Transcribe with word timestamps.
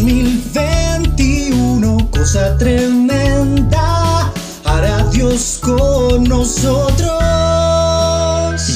2021, 0.00 2.08
cosa 2.10 2.56
tremenda, 2.56 4.32
hará 4.64 5.04
Dios 5.12 5.60
con 5.62 6.24
nosotros. 6.24 7.20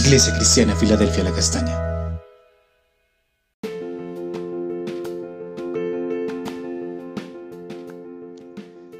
Iglesia 0.04 0.34
Cristiana, 0.36 0.76
Filadelfia, 0.76 1.24
la 1.24 1.32
Castaña. 1.32 1.80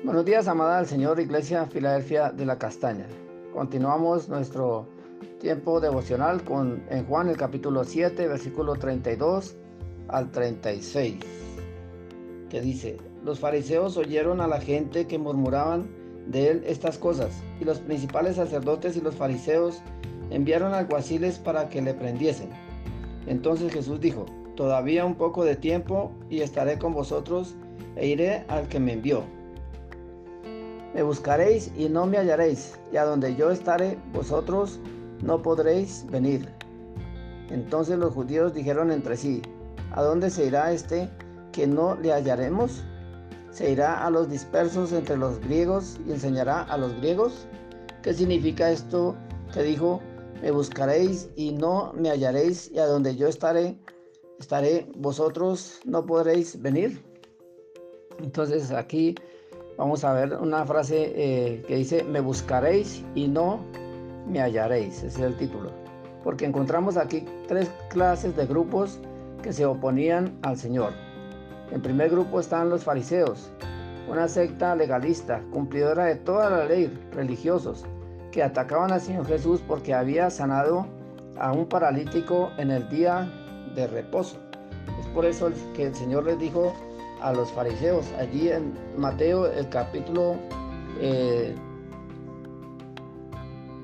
Buenos 0.03 0.25
días, 0.25 0.49
amada 0.49 0.79
del 0.79 0.87
Señor, 0.87 1.21
Iglesia 1.21 1.67
Filadelfia 1.67 2.31
de 2.31 2.47
la 2.47 2.57
Castaña. 2.57 3.05
Continuamos 3.53 4.31
nuestro 4.31 4.89
tiempo 5.43 5.79
devocional 5.79 6.43
con 6.43 6.83
en 6.89 7.05
Juan 7.05 7.29
el 7.29 7.37
capítulo 7.37 7.85
7, 7.85 8.29
versículo 8.29 8.77
32 8.77 9.57
al 10.09 10.31
36, 10.31 11.17
dice, 12.61 12.97
los 13.25 13.41
fariseos 13.41 13.97
oyeron 13.97 14.41
a 14.41 14.47
la 14.47 14.61
gente 14.61 15.07
que 15.07 15.19
murmuraban 15.19 15.89
de 16.27 16.51
él 16.51 16.65
estas 16.67 16.99
cosas, 16.99 17.33
y 17.61 17.65
los 17.65 17.79
principales 17.81 18.37
sacerdotes 18.37 18.97
y 18.97 19.01
los 19.01 19.15
fariseos 19.15 19.83
enviaron 20.31 20.75
alguaciles 20.75 21.39
para 21.39 21.69
que 21.69 21.83
le 21.83 21.95
prendiesen. 21.95 22.51
Entonces 23.27 23.73
Jesús 23.73 24.01
dijo, 24.01 24.27
todavía 24.57 25.05
un 25.05 25.15
poco 25.15 25.45
de 25.45 25.57
tiempo 25.57 26.13
y 26.31 26.41
estaré 26.41 26.79
con 26.79 26.95
vosotros 26.95 27.55
e 27.97 28.07
iré 28.07 28.45
al 28.49 28.69
que 28.69 28.81
me 28.81 28.93
envió. 28.93 29.25
Me 30.95 31.03
buscaréis 31.03 31.73
y 31.77 31.89
no 31.89 32.07
me 32.07 32.19
hallaréis, 32.19 32.79
y 32.93 32.97
a 32.97 33.05
donde 33.05 33.35
yo 33.35 33.51
estaré, 33.51 33.99
vosotros 34.13 34.79
no 35.23 35.43
podréis 35.43 36.07
venir. 36.11 36.49
Entonces 37.51 37.99
los 37.99 38.15
judíos 38.15 38.55
dijeron 38.55 38.93
entre 38.93 39.17
sí, 39.17 39.43
¿a 39.93 40.03
dónde 40.03 40.31
se 40.31 40.47
irá 40.47 40.73
este 40.73 41.09
que 41.55 41.67
no 41.67 41.95
le 41.95 42.13
hallaremos? 42.13 42.83
¿Se 43.51 43.71
irá 43.71 44.05
a 44.05 44.11
los 44.11 44.29
dispersos 44.29 44.93
entre 44.93 45.17
los 45.17 45.39
griegos 45.39 45.99
y 46.07 46.11
enseñará 46.11 46.63
a 46.63 46.77
los 46.77 46.95
griegos? 46.97 47.47
¿Qué 48.03 48.13
significa 48.13 48.71
esto 48.71 49.15
que 49.53 49.63
dijo, 49.63 50.01
me 50.43 50.51
buscaréis 50.51 51.31
y 51.37 51.53
no 51.53 51.93
me 51.95 52.11
hallaréis, 52.11 52.71
y 52.73 52.81
a 52.81 52.87
donde 52.87 53.15
yo 53.15 53.29
estaré, 53.29 53.79
estaré, 54.41 54.91
vosotros 54.97 55.81
no 55.85 56.05
podréis 56.05 56.61
venir? 56.61 57.01
Entonces 58.21 58.73
aquí 58.73 59.15
vamos 59.79 60.03
a 60.03 60.13
ver 60.13 60.35
una 60.35 60.67
frase 60.67 61.13
eh, 61.15 61.63
que 61.69 61.77
dice, 61.77 62.03
me 62.03 62.21
buscaréis 62.21 63.05
y 63.15 63.29
no 63.29 63.65
me 64.29 64.41
hallaréis, 64.41 64.99
ese 64.99 65.07
es 65.07 65.19
el 65.21 65.37
título. 65.37 65.71
Porque 66.25 66.47
encontramos 66.47 66.97
aquí 66.97 67.25
tres 67.47 67.71
clases 67.91 68.35
de 68.35 68.47
grupos 68.47 68.99
que 69.43 69.53
se 69.53 69.65
oponían 69.65 70.37
al 70.43 70.57
Señor. 70.57 71.14
En 71.75 71.83
primer 71.83 72.09
grupo 72.09 72.39
están 72.39 72.71
los 72.71 72.85
fariseos, 72.85 73.51
una 74.09 74.29
secta 74.29 74.77
legalista, 74.77 75.43
cumplidora 75.51 76.05
de 76.05 76.15
toda 76.15 76.49
la 76.49 76.67
ley, 76.67 76.87
religiosos, 77.11 77.85
que 78.31 78.45
atacaban 78.45 78.93
al 78.93 79.01
Señor 79.01 79.27
Jesús 79.27 79.61
porque 79.67 79.93
había 79.93 80.31
sanado 80.31 80.87
a 81.37 81.51
un 81.51 81.67
paralítico 81.67 82.53
en 82.59 82.71
el 82.71 82.89
día 82.91 83.29
de 83.75 83.89
reposo. 83.89 84.37
Es 85.01 85.09
por 85.09 85.25
eso 85.25 85.51
que 85.75 85.87
el 85.87 85.95
Señor 85.97 86.27
les 86.27 86.39
dijo 86.39 86.73
a 87.21 87.33
los 87.33 87.51
fariseos. 87.51 88.07
Allí 88.21 88.51
en 88.51 88.73
Mateo 88.97 89.47
el 89.47 89.69
capítulo 89.69 90.37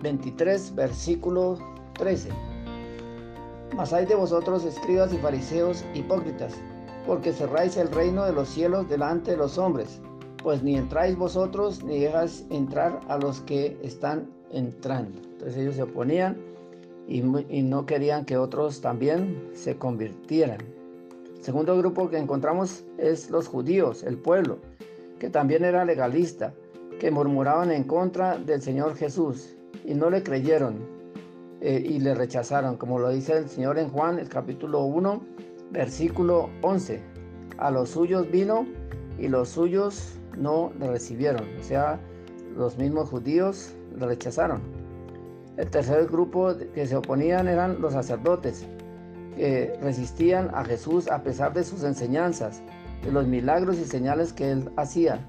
23, 0.00 0.68
eh, 0.68 0.72
versículo 0.76 1.58
13. 1.94 2.28
Mas 3.74 3.92
hay 3.92 4.06
de 4.06 4.14
vosotros, 4.14 4.64
escribas 4.64 5.12
y 5.12 5.18
fariseos 5.18 5.84
hipócritas, 5.92 6.54
porque 7.06 7.32
cerráis 7.32 7.76
el 7.76 7.90
reino 7.90 8.24
de 8.24 8.32
los 8.32 8.48
cielos 8.48 8.88
delante 8.88 9.32
de 9.32 9.36
los 9.36 9.58
hombres, 9.58 10.00
pues 10.42 10.62
ni 10.62 10.76
entráis 10.76 11.16
vosotros 11.16 11.82
ni 11.82 12.00
dejáis 12.00 12.46
entrar 12.50 13.00
a 13.08 13.18
los 13.18 13.40
que 13.40 13.78
están 13.82 14.28
entrando. 14.50 15.20
Entonces 15.22 15.56
ellos 15.58 15.76
se 15.76 15.82
oponían 15.82 16.36
y, 17.08 17.22
no 17.22 17.86
querían 17.86 18.24
que 18.24 18.36
otros 18.36 18.80
también 18.80 19.50
se 19.52 19.76
convirtieran. 19.76 20.58
Segundo 21.40 21.76
grupo 21.76 22.08
que 22.08 22.18
encontramos 22.18 22.84
es 22.98 23.30
los 23.30 23.48
judíos, 23.48 24.04
el 24.04 24.16
pueblo, 24.18 24.58
que 25.18 25.30
también 25.30 25.64
era 25.64 25.84
legalista, 25.84 26.54
que 27.00 27.10
murmuraban 27.10 27.70
en 27.72 27.84
contra 27.84 28.38
del 28.38 28.60
Señor 28.60 28.94
Jesús 28.94 29.56
y 29.84 29.94
no 29.94 30.10
le 30.10 30.22
creyeron 30.22 30.78
eh, 31.62 31.82
y 31.84 31.98
le 31.98 32.14
rechazaron, 32.14 32.76
como 32.76 32.98
lo 32.98 33.10
dice 33.10 33.38
el 33.38 33.48
Señor 33.48 33.78
en 33.78 33.88
Juan, 33.88 34.18
el 34.18 34.28
capítulo 34.28 34.84
1, 34.84 35.22
versículo 35.70 36.50
11. 36.62 37.00
A 37.58 37.70
los 37.70 37.90
suyos 37.90 38.30
vino 38.30 38.66
y 39.18 39.28
los 39.28 39.50
suyos 39.50 40.14
no 40.36 40.72
le 40.78 40.88
recibieron, 40.90 41.44
o 41.58 41.62
sea, 41.62 42.00
los 42.56 42.78
mismos 42.78 43.10
judíos 43.10 43.74
le 43.98 44.06
rechazaron. 44.06 44.60
El 45.56 45.68
tercer 45.68 46.06
grupo 46.06 46.54
que 46.74 46.86
se 46.86 46.96
oponían 46.96 47.48
eran 47.48 47.80
los 47.80 47.92
sacerdotes, 47.92 48.66
que 49.36 49.76
resistían 49.82 50.50
a 50.54 50.64
Jesús 50.64 51.08
a 51.08 51.22
pesar 51.22 51.52
de 51.52 51.64
sus 51.64 51.84
enseñanzas, 51.84 52.62
de 53.04 53.12
los 53.12 53.26
milagros 53.26 53.78
y 53.78 53.84
señales 53.84 54.32
que 54.32 54.50
él 54.50 54.70
hacía, 54.76 55.20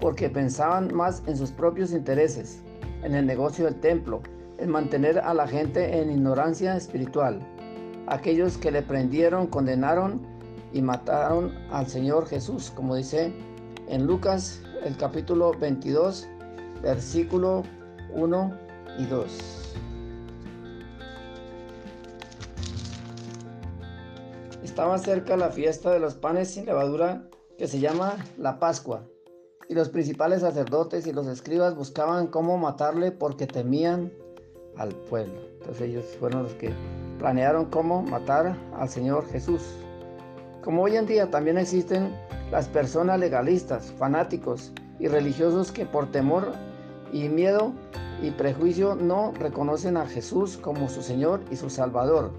porque 0.00 0.30
pensaban 0.30 0.94
más 0.94 1.22
en 1.26 1.36
sus 1.36 1.50
propios 1.50 1.92
intereses, 1.92 2.62
en 3.02 3.14
el 3.14 3.26
negocio 3.26 3.66
del 3.66 3.80
templo, 3.80 4.22
en 4.58 4.70
mantener 4.70 5.18
a 5.18 5.34
la 5.34 5.46
gente 5.46 6.00
en 6.00 6.10
ignorancia 6.10 6.76
espiritual. 6.76 7.40
Aquellos 8.08 8.56
que 8.56 8.70
le 8.70 8.82
prendieron, 8.82 9.48
condenaron 9.48 10.20
y 10.72 10.80
mataron 10.80 11.52
al 11.70 11.88
Señor 11.88 12.26
Jesús, 12.26 12.70
como 12.74 12.94
dice 12.94 13.32
en 13.88 14.06
Lucas 14.06 14.62
el 14.84 14.96
capítulo 14.96 15.52
22, 15.58 16.28
versículo 16.82 17.64
1 18.14 18.58
y 18.98 19.06
2. 19.06 19.76
Estaba 24.62 24.98
cerca 24.98 25.36
la 25.36 25.50
fiesta 25.50 25.90
de 25.90 25.98
los 25.98 26.14
panes 26.14 26.50
sin 26.50 26.66
levadura 26.66 27.28
que 27.58 27.66
se 27.66 27.80
llama 27.80 28.16
la 28.36 28.60
Pascua, 28.60 29.02
y 29.68 29.74
los 29.74 29.88
principales 29.88 30.42
sacerdotes 30.42 31.08
y 31.08 31.12
los 31.12 31.26
escribas 31.26 31.74
buscaban 31.74 32.28
cómo 32.28 32.56
matarle 32.56 33.10
porque 33.10 33.46
temían 33.48 34.12
al 34.76 34.90
pueblo. 34.90 35.40
Entonces 35.54 35.88
ellos 35.88 36.04
fueron 36.20 36.44
los 36.44 36.54
que 36.54 36.72
planearon 37.26 37.64
cómo 37.64 38.02
matar 38.02 38.56
al 38.78 38.88
Señor 38.88 39.28
Jesús. 39.32 39.60
Como 40.62 40.84
hoy 40.84 40.94
en 40.96 41.06
día 41.06 41.28
también 41.28 41.58
existen 41.58 42.14
las 42.52 42.68
personas 42.68 43.18
legalistas, 43.18 43.92
fanáticos 43.98 44.70
y 45.00 45.08
religiosos 45.08 45.72
que 45.72 45.86
por 45.86 46.12
temor 46.12 46.52
y 47.12 47.28
miedo 47.28 47.72
y 48.22 48.30
prejuicio 48.30 48.94
no 48.94 49.32
reconocen 49.40 49.96
a 49.96 50.06
Jesús 50.06 50.56
como 50.56 50.88
su 50.88 51.02
Señor 51.02 51.40
y 51.50 51.56
su 51.56 51.68
Salvador, 51.68 52.30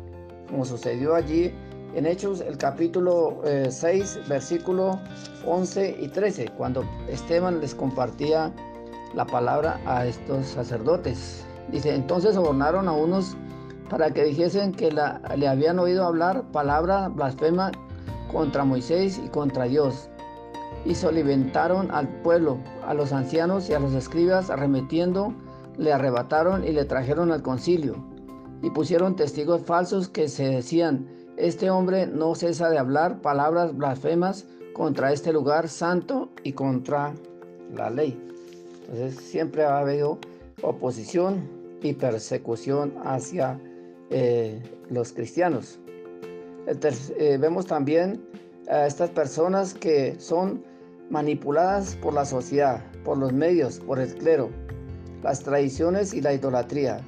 como 0.50 0.64
sucedió 0.64 1.16
allí 1.16 1.54
en 1.94 2.06
Hechos 2.06 2.40
el 2.40 2.58
capítulo 2.58 3.42
6, 3.44 3.84
eh, 4.16 4.22
versículo 4.30 5.02
11 5.46 5.98
y 6.00 6.08
13, 6.08 6.48
cuando 6.56 6.86
Esteban 7.10 7.60
les 7.60 7.76
compartía 7.76 8.54
la 9.14 9.26
palabra 9.26 9.82
a 9.86 10.06
estos 10.06 10.48
sacerdotes. 10.48 11.44
Dice, 11.74 11.94
entonces 11.94 12.36
sobornaron 12.36 12.88
a 12.88 12.94
unos 12.94 13.36
para 13.90 14.12
que 14.12 14.24
dijesen 14.24 14.74
que 14.74 14.92
le 14.92 15.48
habían 15.48 15.80
oído 15.80 16.06
hablar 16.06 16.44
palabra 16.52 17.08
blasfema 17.10 17.72
contra 18.32 18.66
Moisés 18.66 19.20
y 19.24 19.30
contra 19.30 19.66
Dios. 19.66 20.10
Y 20.86 20.96
solimentaron 20.96 21.92
al 21.92 22.08
pueblo, 22.22 22.58
a 22.86 22.94
los 22.94 23.14
ancianos 23.14 23.70
y 23.70 23.74
a 23.74 23.80
los 23.80 23.94
escribas, 23.94 24.50
arremetiendo, 24.50 25.34
le 25.78 25.94
arrebataron 25.94 26.64
y 26.64 26.72
le 26.72 26.86
trajeron 26.86 27.32
al 27.32 27.42
concilio. 27.42 27.96
Y 28.62 28.70
pusieron 28.70 29.16
testigos 29.16 29.62
falsos 29.62 30.10
que 30.10 30.28
se 30.28 30.48
decían, 30.48 31.08
este 31.38 31.70
hombre 31.70 32.08
no 32.08 32.34
cesa 32.36 32.70
de 32.70 32.80
hablar 32.80 33.22
palabras 33.22 33.76
blasfemas 33.78 34.46
contra 34.74 35.12
este 35.12 35.32
lugar 35.32 35.68
santo 35.68 36.30
y 36.44 36.54
contra 36.54 37.14
la 37.74 37.90
ley. 37.90 38.20
Entonces 38.82 39.16
siempre 39.24 39.64
ha 39.64 39.80
habido 39.80 40.18
oposición 40.62 41.48
y 41.82 41.94
persecución 41.94 42.94
hacia 43.04 43.60
eh, 44.10 44.62
los 44.90 45.14
cristianos. 45.14 45.80
Eh, 46.68 47.38
vemos 47.40 47.66
también 47.66 48.22
a 48.70 48.86
estas 48.86 49.10
personas 49.12 49.74
que 49.74 50.16
son 50.20 50.64
manipuladas 51.10 51.96
por 51.96 52.14
la 52.14 52.26
sociedad, 52.26 52.84
por 53.06 53.18
los 53.18 53.32
medios, 53.32 53.80
por 53.80 54.00
el 54.00 54.14
clero, 54.16 54.50
las 55.24 55.42
tradiciones 55.42 56.14
y 56.14 56.22
la 56.22 56.34
idolatría, 56.34 57.00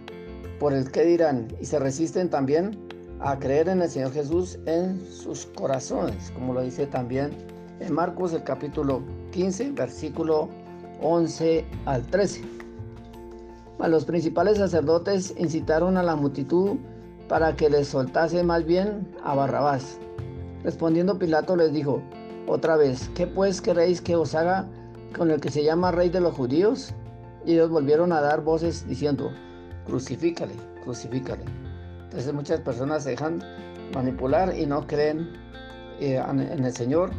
por 0.59 0.73
el 0.73 0.89
que 0.91 1.03
dirán, 1.03 1.47
y 1.59 1.65
se 1.65 1.79
resisten 1.79 2.29
también 2.29 2.77
a 3.19 3.37
creer 3.37 3.67
en 3.67 3.81
el 3.81 3.89
Señor 3.89 4.13
Jesús 4.13 4.57
en 4.65 4.99
sus 5.05 5.45
corazones, 5.47 6.31
como 6.31 6.53
lo 6.53 6.61
dice 6.61 6.87
también 6.87 7.31
en 7.79 7.93
Marcos 7.93 8.33
el 8.33 8.43
capítulo 8.43 9.03
15, 9.31 9.71
versículo 9.71 10.49
11 11.01 11.65
al 11.85 12.05
13. 12.07 12.58
Los 13.87 14.05
principales 14.05 14.57
sacerdotes 14.57 15.33
incitaron 15.37 15.97
a 15.97 16.03
la 16.03 16.15
multitud 16.15 16.77
para 17.27 17.55
que 17.55 17.69
les 17.69 17.87
soltase 17.87 18.43
más 18.43 18.65
bien 18.65 19.15
a 19.23 19.33
Barrabás. 19.33 19.97
Respondiendo 20.63 21.17
Pilato 21.17 21.55
les 21.55 21.73
dijo, 21.73 22.01
otra 22.45 22.75
vez, 22.75 23.09
¿qué 23.15 23.25
pues 23.25 23.61
queréis 23.61 24.01
que 24.01 24.15
os 24.15 24.35
haga 24.35 24.67
con 25.17 25.31
el 25.31 25.39
que 25.39 25.49
se 25.49 25.63
llama 25.63 25.91
rey 25.91 26.09
de 26.09 26.19
los 26.19 26.35
judíos? 26.35 26.93
Y 27.45 27.53
ellos 27.53 27.71
volvieron 27.71 28.11
a 28.11 28.21
dar 28.21 28.43
voces 28.43 28.87
diciendo, 28.87 29.31
crucifícale, 29.85 30.53
crucifícale. 30.83 31.45
Entonces 32.03 32.33
muchas 32.33 32.59
personas 32.59 33.03
se 33.03 33.11
dejan 33.11 33.41
manipular 33.95 34.55
y 34.55 34.65
no 34.65 34.85
creen 34.85 35.31
eh, 35.99 36.21
en 36.27 36.63
el 36.65 36.73
Señor 36.73 37.11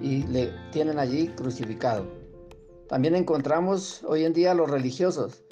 y 0.00 0.24
le 0.24 0.50
tienen 0.72 0.98
allí 0.98 1.28
crucificado. 1.28 2.06
También 2.88 3.14
encontramos 3.14 4.02
hoy 4.08 4.24
en 4.24 4.32
día 4.32 4.54
los 4.54 4.70
religiosos 4.70 5.43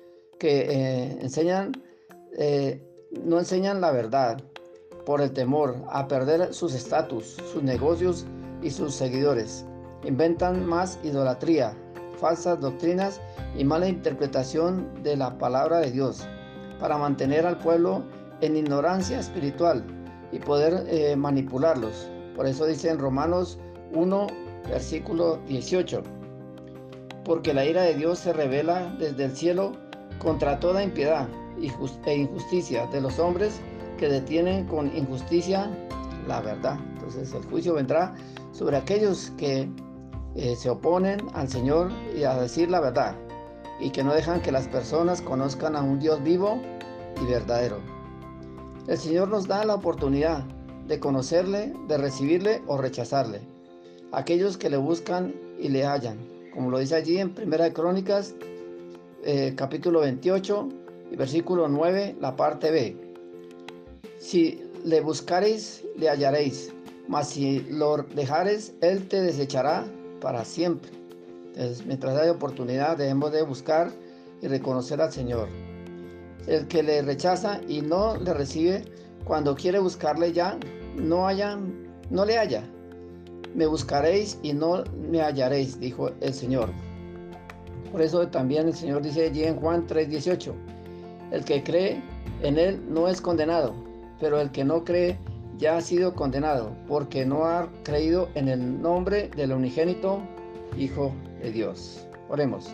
que 0.43 0.63
eh, 0.63 1.19
enseñan, 1.21 1.71
eh, 2.37 2.85
no 3.25 3.39
enseñan 3.39 3.81
la 3.81 3.93
verdad 3.93 4.43
por 5.07 5.21
el 5.21 5.33
temor 5.33 5.77
a 5.89 6.09
perder 6.09 6.53
sus 6.53 6.75
estatus, 6.75 7.37
sus 7.53 7.63
negocios 7.63 8.27
y 8.61 8.71
sus 8.71 8.93
seguidores. 8.93 9.65
Inventan 10.03 10.67
más 10.67 10.99
idolatría, 11.05 11.77
falsas 12.17 12.59
doctrinas 12.59 13.21
y 13.57 13.63
mala 13.63 13.87
interpretación 13.87 15.01
de 15.05 15.17
la 15.17 15.39
palabra 15.39 15.79
de 15.79 15.93
Dios 15.93 16.27
para 16.81 16.99
mantener 16.99 17.47
al 17.47 17.59
pueblo 17.59 18.03
en 18.41 18.57
ignorancia 18.57 19.21
espiritual 19.21 19.85
y 20.33 20.41
poder 20.41 20.89
eh, 20.89 21.15
manipularlos. 21.15 22.11
Por 22.35 22.49
eso 22.49 22.67
dice 22.67 22.91
en 22.91 22.99
Romanos 22.99 23.61
1, 23.95 24.27
versículo 24.69 25.37
18, 25.47 26.03
porque 27.25 27.55
la 27.55 27.65
ira 27.65 27.83
de 27.83 27.95
Dios 27.95 28.19
se 28.19 28.33
revela 28.33 28.93
desde 28.99 29.27
el 29.27 29.37
cielo 29.37 29.77
contra 30.23 30.61
toda 30.61 30.83
impiedad 30.83 31.29
e 32.07 32.15
injusticia 32.15 32.87
de 32.87 33.01
los 33.01 33.19
hombres 33.19 33.61
que 33.99 34.09
detienen 34.09 34.67
con 34.67 34.97
injusticia 34.97 35.71
la 36.27 36.41
verdad. 36.41 36.79
Entonces 36.95 37.33
el 37.35 37.45
juicio 37.47 37.75
vendrá 37.75 38.15
sobre 38.53 38.77
aquellos 38.77 39.33
que 39.37 39.69
eh, 40.35 40.57
se 40.57 40.71
oponen 40.71 41.21
al 41.35 41.49
Señor 41.49 41.91
y 42.17 42.25
a 42.25 42.37
decir 42.37 42.71
la 42.71 42.81
verdad 42.81 43.17
y 43.81 43.91
que 43.91 44.05
no 44.05 44.15
dejan 44.15 44.41
que 44.41 44.53
las 44.53 44.69
personas 44.69 45.21
conozcan 45.21 45.75
a 45.77 45.83
un 45.83 45.99
Dios 45.99 46.23
vivo 46.23 46.61
y 47.21 47.27
verdadero. 47.27 47.81
El 48.87 48.99
Señor 48.99 49.29
nos 49.29 49.47
da 49.49 49.65
la 49.65 49.75
oportunidad 49.75 50.45
de 50.87 51.01
conocerle, 51.01 51.75
de 51.89 51.99
recibirle 51.99 52.63
o 52.67 52.79
rechazarle. 52.79 53.41
Aquellos 54.13 54.57
que 54.57 54.71
le 54.71 54.77
buscan 54.77 55.35
y 55.59 55.69
le 55.69 55.85
hallan, 55.85 56.19
como 56.53 56.71
lo 56.71 56.79
dice 56.79 56.95
allí 56.95 57.19
en 57.19 57.35
Primera 57.35 57.65
de 57.65 57.73
Crónicas, 57.73 58.35
eh, 59.25 59.55
capítulo 59.57 60.01
28 60.01 60.69
y 61.13 61.17
versículo 61.17 61.69
9, 61.69 62.17
la 62.21 62.35
parte 62.35 62.71
B. 62.71 62.97
Si 64.19 64.61
le 64.85 65.01
buscareis, 65.01 65.85
le 65.97 66.09
hallaréis, 66.09 66.73
mas 67.09 67.29
si 67.31 67.61
lo 67.71 67.99
dejares, 68.15 68.75
él 68.81 69.07
te 69.09 69.21
desechará 69.21 69.85
para 70.21 70.45
siempre. 70.45 70.91
Entonces, 71.49 71.85
mientras 71.87 72.17
haya 72.17 72.33
oportunidad, 72.33 72.97
debemos 72.97 73.33
de 73.33 73.43
buscar 73.43 73.91
y 74.41 74.49
reconocer 74.49 75.01
al 75.01 75.13
Señor. 75.13 75.49
El 76.47 76.67
que 76.67 76.83
le 76.83 77.03
rechaza 77.03 77.61
y 77.69 77.83
no 77.83 78.17
le 78.17 78.35
recibe, 78.35 78.85
cuando 79.25 79.55
quiere 79.55 79.79
buscarle 79.79 80.33
ya, 80.33 80.59
no, 80.97 81.29
haya, 81.29 81.59
no 82.11 82.25
le 82.25 82.39
haya. 82.39 82.65
Me 83.55 83.67
buscaréis 83.67 84.39
y 84.43 84.53
no 84.53 84.83
me 85.11 85.21
hallaréis, 85.21 85.79
dijo 85.79 86.11
el 86.21 86.35
Señor. 86.35 86.71
Por 87.93 88.01
eso 88.01 88.27
también 88.29 88.69
el 88.69 88.75
Señor 88.75 89.03
dice 89.03 89.27
allí 89.27 89.45
en 89.45 89.57
Juan 89.57 89.87
3:18, 89.87 90.55
el 91.31 91.45
que 91.45 91.63
cree 91.63 92.03
en 92.43 92.59
Él 92.59 92.83
no 92.89 93.07
es 93.07 93.21
condenado, 93.21 93.75
pero 94.19 94.41
el 94.41 94.51
que 94.51 94.65
no 94.65 94.83
cree 94.83 95.19
ya 95.59 95.77
ha 95.77 95.81
sido 95.83 96.15
condenado, 96.15 96.73
porque 96.89 97.27
no 97.27 97.45
ha 97.45 97.69
creído 97.85 98.31
en 98.35 98.49
el 98.49 98.81
nombre 98.81 99.31
del 99.37 99.53
unigénito 99.53 100.23
Hijo 100.79 101.13
de 101.43 101.53
Dios. 101.53 102.07
Oremos. 102.31 102.71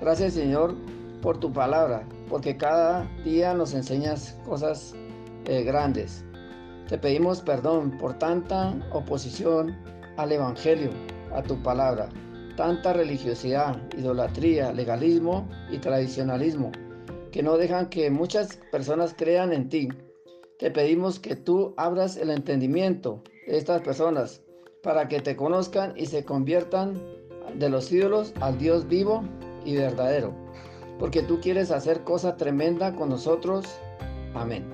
Gracias 0.00 0.34
Señor 0.34 0.76
por 1.20 1.38
tu 1.38 1.52
palabra, 1.52 2.04
porque 2.28 2.56
cada 2.56 3.08
día 3.24 3.54
nos 3.54 3.74
enseñas 3.74 4.38
cosas 4.44 4.94
eh, 5.46 5.64
grandes. 5.64 6.24
Te 6.88 6.96
pedimos 6.96 7.40
perdón 7.40 7.98
por 7.98 8.14
tanta 8.18 8.72
oposición 8.92 9.74
al 10.16 10.30
Evangelio, 10.30 10.90
a 11.34 11.42
tu 11.42 11.60
palabra, 11.62 12.08
tanta 12.56 12.92
religiosidad, 12.92 13.76
idolatría, 13.96 14.72
legalismo 14.72 15.48
y 15.70 15.78
tradicionalismo, 15.78 16.72
que 17.32 17.42
no 17.42 17.56
dejan 17.56 17.88
que 17.88 18.10
muchas 18.10 18.58
personas 18.70 19.14
crean 19.16 19.52
en 19.52 19.68
ti. 19.68 19.88
Te 20.58 20.70
pedimos 20.70 21.18
que 21.18 21.36
tú 21.36 21.74
abras 21.76 22.16
el 22.16 22.30
entendimiento 22.30 23.22
de 23.46 23.58
estas 23.58 23.82
personas 23.82 24.40
para 24.82 25.08
que 25.08 25.20
te 25.20 25.36
conozcan 25.36 25.94
y 25.96 26.06
se 26.06 26.24
conviertan 26.24 27.00
de 27.58 27.68
los 27.68 27.90
ídolos 27.92 28.32
al 28.40 28.58
Dios 28.58 28.86
vivo 28.88 29.24
y 29.64 29.76
verdadero, 29.76 30.34
porque 30.98 31.22
tú 31.22 31.40
quieres 31.40 31.70
hacer 31.70 32.04
cosa 32.04 32.36
tremenda 32.36 32.94
con 32.94 33.08
nosotros. 33.08 33.66
Amén. 34.34 34.73